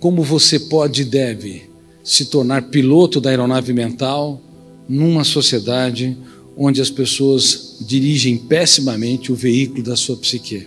como 0.00 0.22
você 0.22 0.58
pode 0.58 1.02
e 1.02 1.04
deve 1.04 1.68
se 2.04 2.26
tornar 2.26 2.62
piloto 2.70 3.20
da 3.20 3.30
aeronave 3.30 3.72
mental 3.72 4.40
numa 4.88 5.24
sociedade 5.24 6.16
onde 6.56 6.80
as 6.80 6.90
pessoas 6.90 7.76
dirigem 7.80 8.36
pessimamente 8.36 9.30
o 9.30 9.34
veículo 9.34 9.82
da 9.82 9.94
sua 9.94 10.16
psique. 10.16 10.66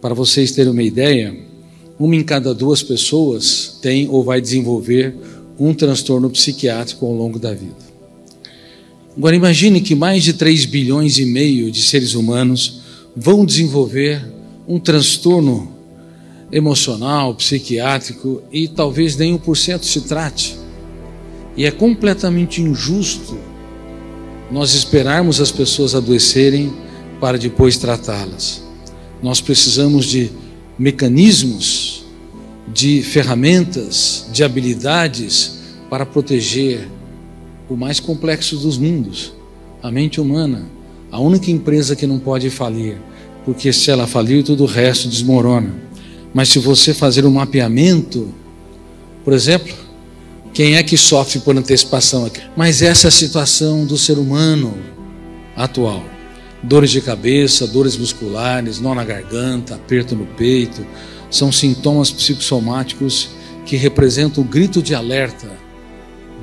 Para 0.00 0.14
vocês 0.14 0.52
terem 0.52 0.70
uma 0.70 0.82
ideia, 0.82 1.34
uma 1.98 2.14
em 2.14 2.22
cada 2.22 2.54
duas 2.54 2.82
pessoas 2.82 3.78
tem 3.80 4.08
ou 4.08 4.22
vai 4.22 4.40
desenvolver 4.40 5.14
um 5.58 5.72
transtorno 5.72 6.28
psiquiátrico 6.30 7.06
ao 7.06 7.12
longo 7.12 7.38
da 7.38 7.52
vida. 7.52 7.84
Agora 9.16 9.36
imagine 9.36 9.80
que 9.80 9.94
mais 9.94 10.24
de 10.24 10.32
3 10.34 10.64
bilhões 10.66 11.18
e 11.18 11.24
meio 11.24 11.70
de 11.70 11.82
seres 11.82 12.14
humanos 12.14 12.83
vão 13.16 13.44
desenvolver 13.44 14.24
um 14.66 14.78
transtorno 14.78 15.72
emocional, 16.50 17.34
psiquiátrico 17.34 18.42
e 18.50 18.68
talvez 18.68 19.16
nem 19.16 19.34
um 19.34 19.38
por 19.38 19.56
cento 19.56 19.86
se 19.86 20.02
trate. 20.02 20.56
E 21.56 21.64
é 21.64 21.70
completamente 21.70 22.60
injusto 22.60 23.38
nós 24.50 24.74
esperarmos 24.74 25.40
as 25.40 25.50
pessoas 25.50 25.94
adoecerem 25.94 26.72
para 27.20 27.38
depois 27.38 27.76
tratá-las. 27.76 28.62
Nós 29.22 29.40
precisamos 29.40 30.06
de 30.06 30.30
mecanismos, 30.78 32.04
de 32.72 33.02
ferramentas, 33.02 34.26
de 34.32 34.42
habilidades 34.42 35.58
para 35.88 36.04
proteger 36.04 36.88
o 37.68 37.76
mais 37.76 38.00
complexo 38.00 38.56
dos 38.56 38.76
mundos, 38.76 39.32
a 39.82 39.90
mente 39.90 40.20
humana, 40.20 40.66
a 41.14 41.20
única 41.20 41.48
empresa 41.48 41.94
que 41.94 42.08
não 42.08 42.18
pode 42.18 42.50
falir, 42.50 42.98
porque 43.44 43.72
se 43.72 43.88
ela 43.88 44.04
falir, 44.04 44.42
todo 44.42 44.64
o 44.64 44.66
resto 44.66 45.06
desmorona. 45.06 45.72
Mas 46.34 46.48
se 46.48 46.58
você 46.58 46.92
fazer 46.92 47.24
um 47.24 47.30
mapeamento, 47.30 48.34
por 49.22 49.32
exemplo, 49.32 49.72
quem 50.52 50.74
é 50.74 50.82
que 50.82 50.96
sofre 50.96 51.38
por 51.38 51.56
antecipação 51.56 52.26
aqui? 52.26 52.40
Mas 52.56 52.82
essa 52.82 53.06
é 53.06 53.10
a 53.10 53.12
situação 53.12 53.86
do 53.86 53.96
ser 53.96 54.18
humano 54.18 54.76
atual. 55.54 56.04
Dores 56.60 56.90
de 56.90 57.00
cabeça, 57.00 57.64
dores 57.64 57.96
musculares, 57.96 58.80
nó 58.80 58.92
na 58.92 59.04
garganta, 59.04 59.76
aperto 59.76 60.16
no 60.16 60.26
peito, 60.26 60.84
são 61.30 61.52
sintomas 61.52 62.10
psicossomáticos 62.10 63.30
que 63.64 63.76
representam 63.76 64.42
o 64.42 64.46
grito 64.46 64.82
de 64.82 64.96
alerta 64.96 65.46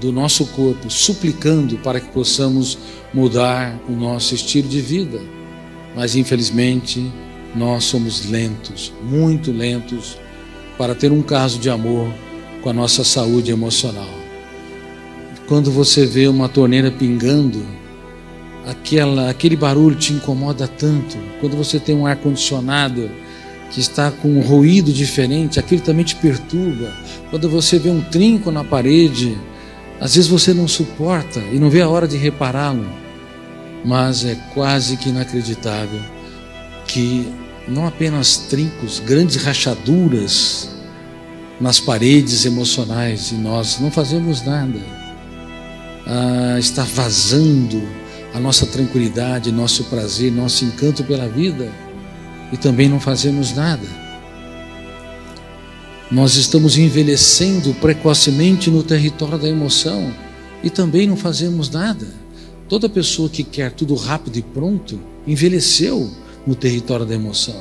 do 0.02 0.12
nosso 0.12 0.48
corpo, 0.48 0.90
suplicando 0.90 1.78
para 1.78 2.00
que 2.00 2.10
possamos 2.10 2.78
mudar 3.14 3.80
o 3.88 3.92
nosso 3.92 4.34
estilo 4.34 4.68
de 4.68 4.82
vida. 4.82 5.22
Mas 5.96 6.16
infelizmente, 6.16 7.12
nós 7.56 7.84
somos 7.84 8.26
lentos, 8.26 8.92
muito 9.04 9.52
lentos, 9.52 10.18
para 10.76 10.96
ter 10.96 11.12
um 11.12 11.22
caso 11.22 11.60
de 11.60 11.70
amor 11.70 12.12
com 12.64 12.70
a 12.70 12.74
nossa 12.74 13.04
saúde 13.04 13.52
emocional. 13.52 14.10
Quando 15.48 15.70
você 15.70 16.06
vê 16.06 16.28
uma 16.28 16.50
torneira 16.50 16.90
pingando, 16.90 17.64
aquela, 18.66 19.30
aquele 19.30 19.56
barulho 19.56 19.96
te 19.96 20.14
incomoda 20.14 20.68
tanto. 20.68 21.16
Quando 21.40 21.56
você 21.56 21.80
tem 21.80 21.96
um 21.96 22.08
ar-condicionado 22.08 23.12
que 23.70 23.80
está 23.80 24.10
com 24.10 24.30
um 24.30 24.42
ruído 24.42 24.92
diferente, 24.92 25.60
aquilo 25.60 25.82
também 25.82 26.06
te 26.06 26.16
perturba. 26.16 26.92
Quando 27.30 27.50
você 27.50 27.78
vê 27.78 27.90
um 27.90 28.02
trinco 28.02 28.50
na 28.50 28.64
parede, 28.64 29.38
às 30.02 30.16
vezes 30.16 30.28
você 30.28 30.52
não 30.52 30.68
suporta 30.68 31.40
e 31.40 31.60
não 31.60 31.70
vê 31.70 31.80
a 31.82 31.88
hora 31.88 32.08
de 32.08 32.18
repará-lo, 32.18 32.90
mas 33.86 34.26
é 34.26 34.36
quase 34.52 34.98
que 34.98 35.10
inacreditável 35.10 36.02
que 36.88 37.32
não 37.68 37.88
apenas 37.88 38.36
trincos, 38.38 39.00
grandes 39.00 39.44
rachaduras 39.44 40.70
nas 41.60 41.80
paredes 41.80 42.46
emocionais 42.46 43.32
e 43.32 43.36
nós 43.36 43.80
não 43.80 43.92
fazemos 43.92 44.44
nada. 44.44 44.80
Ah, 46.08 46.58
está 46.58 46.84
vazando 46.84 47.88
a 48.34 48.40
nossa 48.40 48.66
tranquilidade, 48.66 49.52
nosso 49.52 49.84
prazer, 49.84 50.32
nosso 50.32 50.66
encanto 50.66 51.04
pela 51.04 51.30
vida 51.30 51.72
e 52.52 52.58
também 52.58 52.90
não 52.90 53.00
fazemos 53.00 53.54
nada. 53.54 54.01
Nós 56.12 56.36
estamos 56.36 56.78
envelhecendo 56.78 57.74
precocemente 57.76 58.70
no 58.70 58.84
território 58.84 59.38
da 59.38 59.48
emoção 59.48 60.14
e 60.62 60.70
também 60.70 61.08
não 61.08 61.16
fazemos 61.16 61.70
nada. 61.70 62.06
Toda 62.68 62.90
pessoa 62.90 63.30
que 63.30 63.46
quer 63.46 63.72
tudo 63.72 63.96
rápido 63.96 64.38
e 64.38 64.42
pronto 64.42 65.00
envelheceu 65.26 66.12
no 66.46 66.54
território 66.54 67.06
da 67.06 67.16
emoção. 67.16 67.56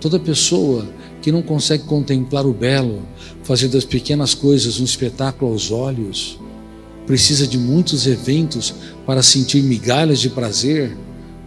Toda 0.00 0.18
pessoa 0.18 0.88
que 1.20 1.30
não 1.30 1.42
consegue 1.42 1.84
contemplar 1.84 2.46
o 2.46 2.54
belo, 2.54 3.02
fazer 3.42 3.68
das 3.68 3.84
pequenas 3.84 4.32
coisas 4.32 4.80
um 4.80 4.84
espetáculo 4.84 5.52
aos 5.52 5.70
olhos, 5.70 6.40
precisa 7.06 7.46
de 7.46 7.58
muitos 7.58 8.06
eventos 8.06 8.72
para 9.04 9.22
sentir 9.22 9.62
migalhas 9.62 10.18
de 10.18 10.30
prazer, 10.30 10.96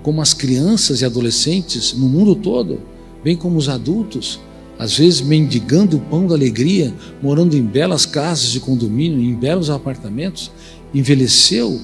como 0.03 0.21
as 0.21 0.31
crianças 0.31 1.01
e 1.01 1.05
adolescentes 1.05 1.91
no 1.93 2.07
mundo 2.07 2.35
todo, 2.35 2.81
bem 3.23 3.35
como 3.35 3.57
os 3.57 3.67
adultos, 3.67 4.39
às 4.77 4.97
vezes 4.97 5.21
mendigando 5.21 5.97
o 5.97 5.99
pão 5.99 6.27
da 6.27 6.35
alegria, 6.35 6.93
morando 7.21 7.55
em 7.55 7.61
belas 7.61 8.05
casas 8.05 8.51
de 8.51 8.59
condomínio, 8.59 9.19
em 9.19 9.35
belos 9.35 9.69
apartamentos, 9.69 10.51
envelheceu 10.93 11.79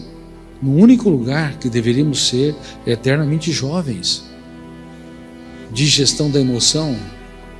no 0.61 0.75
único 0.75 1.09
lugar 1.09 1.57
que 1.57 1.69
deveríamos 1.69 2.27
ser 2.27 2.55
eternamente 2.85 3.51
jovens 3.51 4.23
de 5.71 5.85
gestão 5.85 6.29
da 6.29 6.39
emoção 6.39 6.97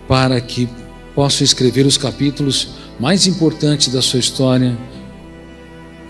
para 0.08 0.40
que 0.42 0.68
possa 1.16 1.44
escrever 1.44 1.86
os 1.86 1.98
capítulos 1.98 2.70
mais 3.00 3.28
importantes 3.28 3.90
da 3.90 4.02
sua 4.02 4.20
história 4.20 4.78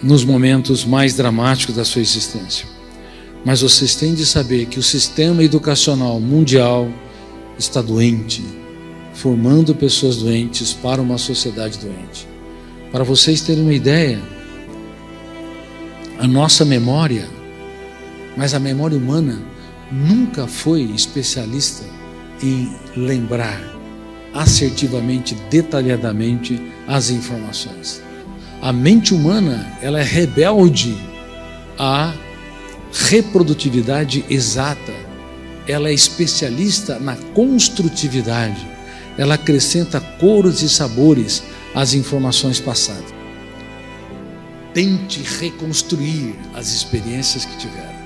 nos 0.01 0.23
momentos 0.23 0.85
mais 0.85 1.13
dramáticos 1.13 1.75
da 1.75 1.83
sua 1.83 2.01
existência. 2.01 2.65
Mas 3.45 3.61
vocês 3.61 3.95
têm 3.95 4.13
de 4.13 4.25
saber 4.25 4.65
que 4.65 4.79
o 4.79 4.83
sistema 4.83 5.43
educacional 5.43 6.19
mundial 6.19 6.89
está 7.57 7.81
doente, 7.81 8.43
formando 9.19 9.75
pessoas 9.75 10.15
doentes 10.15 10.71
para 10.71 11.01
uma 11.01 11.17
sociedade 11.17 11.77
doente. 11.77 12.25
Para 12.89 13.03
vocês 13.03 13.41
terem 13.41 13.63
uma 13.63 13.73
ideia, 13.73 14.17
a 16.17 16.25
nossa 16.25 16.63
memória, 16.63 17.27
mas 18.37 18.53
a 18.53 18.59
memória 18.59 18.97
humana, 18.97 19.37
nunca 19.91 20.47
foi 20.47 20.83
especialista 20.83 21.83
em 22.41 22.73
lembrar 22.95 23.61
assertivamente, 24.33 25.35
detalhadamente 25.49 26.57
as 26.87 27.09
informações. 27.09 28.01
A 28.61 28.71
mente 28.71 29.13
humana, 29.13 29.77
ela 29.81 29.99
é 29.99 30.03
rebelde 30.03 30.97
à 31.77 32.13
reprodutividade 33.09 34.23
exata. 34.29 34.93
Ela 35.67 35.89
é 35.89 35.93
especialista 35.93 36.99
na 36.99 37.17
construtividade. 37.33 38.78
Ela 39.19 39.35
acrescenta 39.35 39.99
cores 39.99 40.63
e 40.63 40.69
sabores 40.69 41.43
às 41.75 41.93
informações 41.93 42.59
passadas. 42.59 43.13
Tente 44.73 45.21
reconstruir 45.21 46.33
as 46.55 46.73
experiências 46.73 47.45
que 47.45 47.57
tiveram 47.57 47.99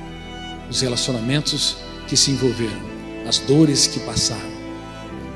os 0.74 0.82
relacionamentos 0.82 1.78
que 2.08 2.18
se 2.18 2.32
envolveram, 2.32 2.82
as 3.28 3.38
dores 3.38 3.86
que 3.86 4.00
passaram, 4.00 4.52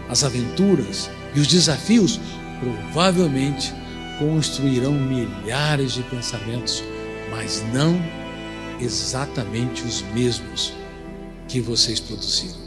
as 0.10 0.24
aventuras 0.24 1.12
e 1.36 1.40
os 1.40 1.46
desafios 1.46 2.20
provavelmente 2.60 3.72
construirão 4.18 4.94
milhares 4.94 5.94
de 5.94 6.02
pensamentos, 6.04 6.84
mas 7.30 7.64
não 7.72 8.02
exatamente 8.82 9.84
os 9.84 10.02
mesmos 10.14 10.74
que 11.48 11.62
vocês 11.62 12.00
produziram, 12.00 12.58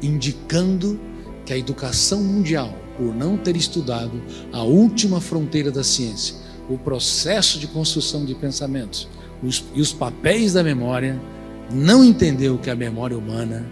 indicando 0.00 0.98
que 1.50 1.54
a 1.54 1.58
educação 1.58 2.22
mundial, 2.22 2.72
por 2.96 3.12
não 3.12 3.36
ter 3.36 3.56
estudado 3.56 4.22
a 4.52 4.62
última 4.62 5.20
fronteira 5.20 5.68
da 5.68 5.82
ciência, 5.82 6.36
o 6.68 6.78
processo 6.78 7.58
de 7.58 7.66
construção 7.66 8.24
de 8.24 8.36
pensamentos 8.36 9.08
os, 9.42 9.64
e 9.74 9.80
os 9.80 9.92
papéis 9.92 10.52
da 10.52 10.62
memória, 10.62 11.20
não 11.68 12.04
entendeu 12.04 12.56
que 12.56 12.70
a 12.70 12.76
memória 12.76 13.18
humana 13.18 13.68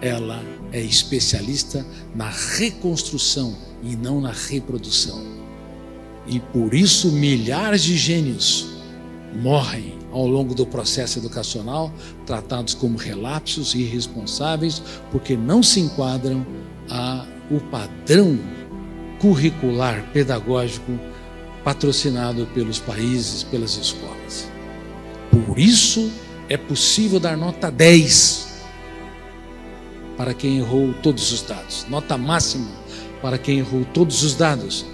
ela 0.00 0.40
é 0.70 0.80
especialista 0.80 1.84
na 2.14 2.30
reconstrução 2.30 3.56
e 3.82 3.96
não 3.96 4.20
na 4.20 4.30
reprodução. 4.30 5.20
E 6.28 6.38
por 6.38 6.74
isso 6.74 7.10
milhares 7.10 7.82
de 7.82 7.96
gênios 7.96 8.68
morrem 9.34 9.94
ao 10.16 10.26
longo 10.26 10.54
do 10.54 10.66
processo 10.66 11.18
educacional, 11.18 11.92
tratados 12.24 12.72
como 12.72 12.96
relapsos 12.96 13.74
e 13.74 13.80
irresponsáveis, 13.80 14.82
porque 15.12 15.36
não 15.36 15.62
se 15.62 15.80
enquadram 15.80 16.46
a 16.88 17.26
o 17.50 17.60
padrão 17.60 18.38
curricular 19.20 20.02
pedagógico 20.12 20.98
patrocinado 21.62 22.46
pelos 22.54 22.78
países, 22.78 23.42
pelas 23.42 23.76
escolas. 23.76 24.48
Por 25.30 25.58
isso 25.58 26.10
é 26.48 26.56
possível 26.56 27.20
dar 27.20 27.36
nota 27.36 27.70
10 27.70 28.64
para 30.16 30.32
quem 30.32 30.58
errou 30.58 30.94
todos 31.02 31.30
os 31.30 31.42
dados. 31.42 31.86
Nota 31.90 32.16
máxima 32.16 32.70
para 33.20 33.36
quem 33.36 33.58
errou 33.58 33.84
todos 33.92 34.22
os 34.22 34.34
dados. 34.34 34.86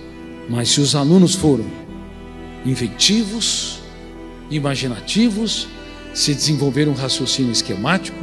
Mas 0.48 0.70
se 0.70 0.80
os 0.80 0.96
alunos 0.96 1.34
foram 1.34 1.64
inventivos, 2.66 3.81
imaginativos, 4.50 5.68
se 6.14 6.34
desenvolveram 6.34 6.92
um 6.92 6.94
raciocínio 6.94 7.52
esquemático, 7.52 8.18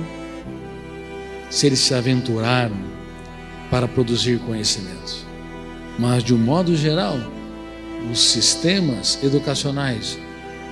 se 1.50 1.66
eles 1.66 1.80
se 1.80 1.94
aventuraram 1.94 2.78
para 3.72 3.88
produzir 3.88 4.40
conhecimentos. 4.40 5.26
Mas, 5.98 6.24
de 6.24 6.34
um 6.34 6.38
modo 6.38 6.76
geral, 6.76 7.18
os 8.12 8.32
sistemas 8.32 9.20
educacionais, 9.24 10.18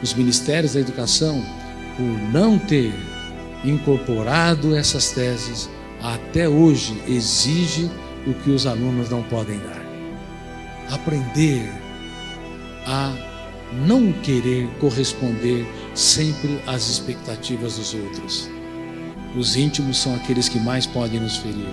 os 0.01 0.13
ministérios 0.13 0.73
da 0.73 0.79
educação, 0.79 1.43
por 1.95 2.31
não 2.31 2.59
ter 2.59 2.93
incorporado 3.63 4.75
essas 4.75 5.11
teses, 5.11 5.69
até 6.01 6.47
hoje 6.47 7.01
exige 7.07 7.89
o 8.25 8.33
que 8.33 8.51
os 8.51 8.67
alunos 8.67 9.09
não 9.09 9.23
podem 9.23 9.57
dar. 9.59 9.81
Aprender 10.93 11.69
a 12.85 13.13
não 13.73 14.11
querer 14.11 14.67
corresponder 14.79 15.65
sempre 15.93 16.59
às 16.65 16.89
expectativas 16.89 17.77
dos 17.77 17.93
outros. 17.93 18.49
Os 19.35 19.55
íntimos 19.55 19.97
são 19.97 20.15
aqueles 20.15 20.49
que 20.49 20.59
mais 20.59 20.85
podem 20.85 21.19
nos 21.19 21.37
ferir. 21.37 21.67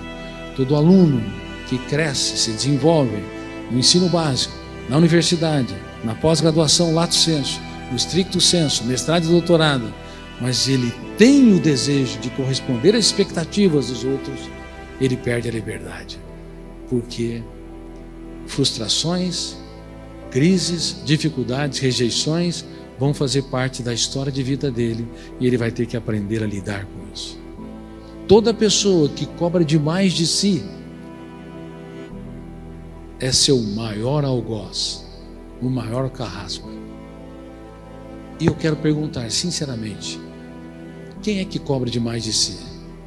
Todo 0.57 0.77
aluno 0.77 1.23
que 1.69 1.79
cresce, 1.79 2.37
se 2.37 2.51
desenvolve 2.51 3.23
no 3.71 3.79
ensino 3.79 4.09
básico, 4.09 4.55
na 4.89 4.97
universidade, 4.97 5.75
na 6.03 6.15
pós-graduação 6.15 6.95
lato 6.95 7.15
senso, 7.15 7.61
no 7.91 7.97
estricto 7.97 8.41
senso, 8.41 8.85
mestrado 8.85 9.25
e 9.25 9.29
doutorado, 9.29 9.93
mas 10.41 10.69
ele 10.69 10.93
tem 11.17 11.55
o 11.55 11.61
desejo 11.61 12.19
de 12.19 12.29
corresponder 12.31 12.95
às 12.95 13.07
expectativas 13.07 13.87
dos 13.87 14.05
outros, 14.05 14.41
ele 15.01 15.17
perde 15.17 15.49
a 15.49 15.53
liberdade. 15.53 16.19
Porque 16.89 17.43
frustrações, 18.47 19.57
crises, 20.35 20.97
dificuldades, 21.05 21.79
rejeições 21.79 22.65
vão 22.99 23.15
fazer 23.15 23.43
parte 23.43 23.85
da 23.85 23.95
história 23.95 24.33
de 24.33 24.43
vida 24.43 24.69
dele 24.69 25.09
e 25.39 25.47
ele 25.47 25.57
vai 25.57 25.71
ter 25.71 25.87
que 25.87 25.97
aprender 25.97 26.43
a 26.43 26.47
lidar 26.47 26.85
com 26.87 27.15
isso. 27.15 27.39
Toda 28.27 28.53
pessoa 28.53 29.09
que 29.09 29.27
cobra 29.27 29.65
demais 29.65 30.13
de 30.13 30.27
si 30.27 30.65
é 33.21 33.31
seu 33.31 33.61
maior 33.61 34.25
algoz, 34.25 35.07
o 35.63 35.71
maior 35.71 36.11
carrasco. 36.11 36.69
E 38.41 38.47
eu 38.47 38.57
quero 38.57 38.75
perguntar, 38.75 39.31
sinceramente, 39.31 40.19
quem 41.23 41.39
é 41.39 41.45
que 41.45 41.61
cobra 41.61 41.89
demais 41.89 42.25
de 42.25 42.33
si? 42.33 42.59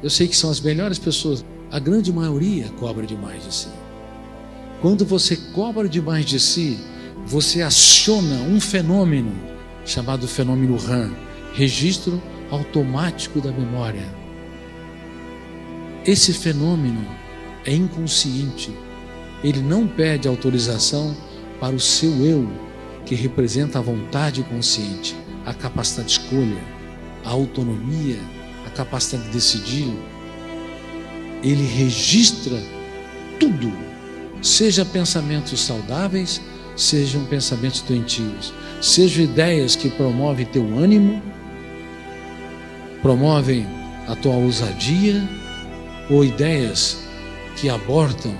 Eu 0.02 0.08
sei 0.08 0.28
que 0.28 0.36
são 0.36 0.48
as 0.48 0.60
melhores 0.60 0.98
pessoas, 0.98 1.44
a 1.70 1.78
grande 1.78 2.10
maioria 2.10 2.70
cobra 2.78 3.06
demais 3.06 3.44
de 3.44 3.54
si. 3.54 3.68
Quando 4.80 5.04
você 5.04 5.36
cobra 5.36 5.86
demais 5.86 6.24
de 6.24 6.40
si, 6.40 6.78
você 7.26 7.62
aciona 7.62 8.36
um 8.42 8.60
fenômeno 8.60 9.32
chamado 9.84 10.26
fenômeno 10.26 10.76
RAM 10.76 11.10
registro 11.54 12.22
automático 12.50 13.40
da 13.40 13.50
memória. 13.50 14.06
Esse 16.06 16.32
fenômeno 16.32 17.04
é 17.64 17.74
inconsciente, 17.74 18.72
ele 19.42 19.60
não 19.60 19.86
pede 19.86 20.28
autorização 20.28 21.16
para 21.60 21.74
o 21.74 21.80
seu 21.80 22.24
eu, 22.24 22.48
que 23.04 23.14
representa 23.14 23.78
a 23.78 23.82
vontade 23.82 24.42
consciente, 24.44 25.16
a 25.44 25.52
capacidade 25.52 26.08
de 26.08 26.20
escolha, 26.20 26.62
a 27.24 27.30
autonomia, 27.30 28.18
a 28.66 28.70
capacidade 28.70 29.24
de 29.24 29.30
decidir. 29.30 29.92
Ele 31.42 31.66
registra 31.66 32.62
tudo, 33.40 33.72
seja 34.42 34.84
pensamentos 34.84 35.60
saudáveis, 35.60 36.40
sejam 36.78 37.24
pensamentos 37.24 37.82
doentios, 37.82 38.54
sejam 38.80 39.24
ideias 39.24 39.74
que 39.74 39.90
promovem 39.90 40.46
teu 40.46 40.62
ânimo, 40.78 41.20
promovem 43.02 43.66
a 44.06 44.14
tua 44.14 44.34
ousadia, 44.34 45.28
ou 46.08 46.24
ideias 46.24 46.98
que 47.56 47.68
abortam 47.68 48.34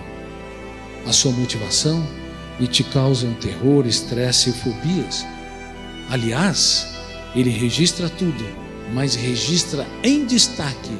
a 1.07 1.13
sua 1.13 1.33
motivação 1.33 2.07
e 2.61 2.67
te 2.67 2.83
causam 2.85 3.35
terror, 3.35 3.87
estresse 3.87 4.51
e 4.51 4.53
fobias. 4.53 5.27
Aliás, 6.09 6.87
ele 7.35 7.51
registra 7.51 8.09
tudo, 8.09 8.45
mas 8.95 9.15
registra 9.15 9.87
em 10.03 10.25
destaque 10.25 10.97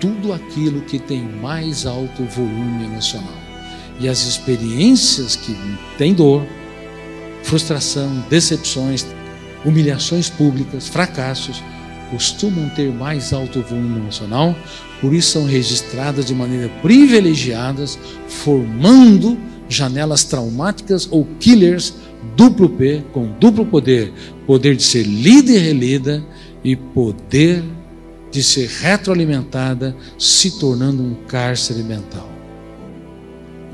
tudo 0.00 0.32
aquilo 0.32 0.80
que 0.82 0.98
tem 0.98 1.22
mais 1.22 1.86
alto 1.86 2.24
volume 2.24 2.84
emocional. 2.86 3.38
E 4.00 4.08
as 4.08 4.26
experiências 4.26 5.36
que 5.36 5.54
têm 5.98 6.14
dor, 6.14 6.44
frustração, 7.42 8.24
decepções, 8.28 9.06
humilhações 9.64 10.28
públicas, 10.28 10.88
fracassos, 10.88 11.62
costumam 12.10 12.68
ter 12.70 12.92
mais 12.92 13.32
alto 13.32 13.62
volume 13.62 13.98
emocional, 13.98 14.54
por 15.00 15.14
isso 15.14 15.32
são 15.32 15.46
registradas 15.46 16.26
de 16.26 16.34
maneira 16.34 16.68
privilegiada, 16.82 17.84
formando 18.28 19.38
janelas 19.68 20.24
traumáticas 20.24 21.08
ou 21.10 21.24
killers 21.38 21.94
duplo 22.36 22.68
P, 22.68 23.02
com 23.12 23.26
duplo 23.38 23.64
poder: 23.64 24.12
poder 24.46 24.76
de 24.76 24.82
ser 24.82 25.04
lida 25.04 25.52
e 25.52 25.58
relida 25.58 26.24
e 26.64 26.76
poder 26.76 27.62
de 28.30 28.42
ser 28.42 28.68
retroalimentada, 28.68 29.96
se 30.18 30.58
tornando 30.58 31.02
um 31.02 31.14
cárcere 31.26 31.82
mental. 31.82 32.28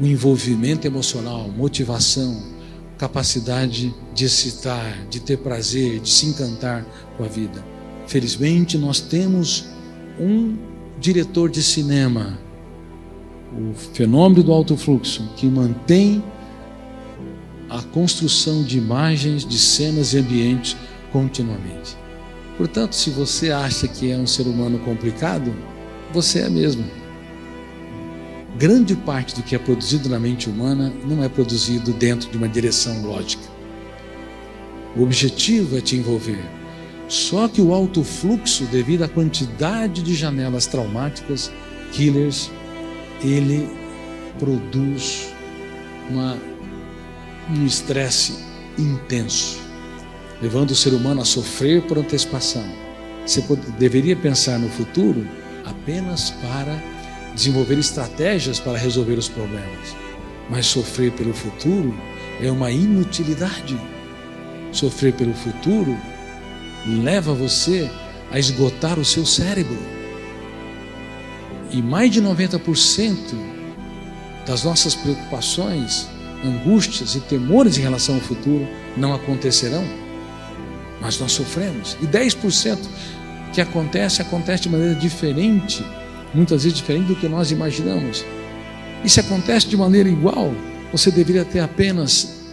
O 0.01 0.07
envolvimento 0.07 0.87
emocional, 0.87 1.51
motivação, 1.57 2.43
capacidade 2.99 3.95
de 4.15 4.25
excitar, 4.25 5.07
de 5.09 5.21
ter 5.21 5.39
prazer, 5.39 6.01
de 6.01 6.09
se 6.09 6.27
encantar 6.27 6.85
com 7.17 7.25
a 7.25 7.29
vida. 7.29 7.65
Felizmente, 8.07 8.79
nós 8.79 9.01
temos 9.01 9.67
um 10.19 10.57
diretor 10.99 11.51
de 11.51 11.63
cinema, 11.63 12.39
o 13.53 13.75
fenômeno 13.75 14.43
do 14.43 14.53
alto 14.53 14.77
fluxo, 14.77 15.29
que 15.37 15.47
mantém 15.47 16.23
a 17.69 17.83
construção 17.83 18.63
de 18.63 18.79
imagens, 18.79 19.45
de 19.45 19.59
cenas 19.59 20.13
e 20.15 20.19
ambientes 20.19 20.77
continuamente. 21.13 21.97
Portanto, 22.57 22.95
se 22.95 23.11
você 23.11 23.51
acha 23.51 23.87
que 23.87 24.11
é 24.11 24.17
um 24.17 24.27
ser 24.27 24.47
humano 24.47 24.79
complicado, 24.79 25.55
você 26.13 26.41
é 26.41 26.49
mesmo. 26.49 26.85
Grande 28.59 28.97
parte 28.97 29.35
do 29.35 29.43
que 29.43 29.55
é 29.55 29.59
produzido 29.59 30.09
na 30.09 30.19
mente 30.19 30.49
humana 30.49 30.91
não 31.05 31.23
é 31.23 31.29
produzido 31.29 31.93
dentro 31.93 32.31
de 32.31 32.39
uma 32.39 32.49
direção 32.49 33.03
lógica. 33.03 33.43
O 34.97 35.03
objetivo 35.03 35.77
é 35.77 35.81
te 35.83 35.95
envolver. 35.95 36.43
Só 37.07 37.49
que 37.49 37.61
o 37.61 37.75
alto 37.75 38.03
fluxo, 38.03 38.65
devido 38.65 39.03
à 39.03 39.09
quantidade 39.09 40.03
de 40.03 40.15
janelas 40.15 40.67
traumáticas, 40.67 41.53
killers, 41.93 42.51
ele 43.23 43.69
produz 44.39 45.29
uma, 46.09 46.39
um 47.51 47.67
estresse 47.67 48.43
intenso, 48.79 49.61
levando 50.41 50.71
o 50.71 50.75
ser 50.75 50.95
humano 50.95 51.21
a 51.21 51.27
sofrer 51.27 51.83
por 51.83 51.99
antecipação. 51.99 52.65
Você 53.27 53.43
deveria 53.79 54.17
pensar 54.17 54.59
no 54.59 54.71
futuro 54.71 55.29
apenas 55.67 56.31
para 56.31 56.96
desenvolver 57.37 57.79
estratégias 57.79 58.59
para 58.59 58.79
resolver 58.79 59.13
os 59.13 59.29
problemas, 59.29 59.95
mas 60.49 60.65
sofrer 60.67 61.13
pelo 61.13 61.35
futuro 61.35 61.95
é 62.41 62.51
uma 62.51 62.71
inutilidade. 62.71 63.79
Sofrer 64.73 65.13
pelo 65.13 65.35
futuro 65.35 65.97
leva 66.87 67.35
você 67.35 67.91
a 68.33 68.39
esgotar 68.39 68.99
o 68.99 69.05
seu 69.05 69.27
cérebro. 69.27 69.79
E 71.71 71.83
mais 71.83 72.11
de 72.11 72.23
90% 72.23 73.17
das 74.47 74.65
nossas 74.65 74.95
preocupações, 74.95 76.09
angústias 76.43 77.17
e 77.17 77.21
temores 77.21 77.77
em 77.77 77.83
relação 77.83 78.15
ao 78.15 78.21
futuro 78.21 78.67
não 78.97 79.13
acontecerão, 79.13 79.85
mas 81.03 81.21
nós 81.21 81.33
sofremos. 81.33 81.99
E 82.01 82.07
10% 82.07 82.79
que 83.53 83.61
acontece, 83.61 84.23
acontece 84.23 84.63
de 84.63 84.69
maneira 84.71 84.95
diferente, 84.95 85.85
muitas 86.35 86.65
vezes 86.65 86.79
diferente 86.79 87.07
do 87.07 87.17
que 87.17 87.29
nós 87.29 87.51
imaginamos. 87.51 88.25
E 89.05 89.09
se 89.09 89.21
acontece 89.21 89.69
de 89.69 89.77
maneira 89.77 90.09
igual, 90.09 90.53
você 90.93 91.11
deveria 91.11 91.45
ter 91.45 91.61
apenas 91.61 92.45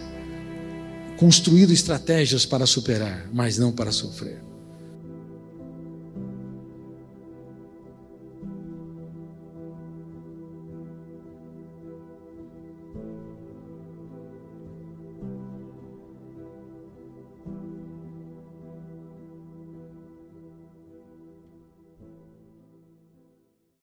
construído 1.16 1.72
estratégias 1.72 2.44
para 2.44 2.66
superar, 2.66 3.28
mas 3.32 3.58
não 3.58 3.72
para 3.72 3.92
sofrer. 3.92 4.40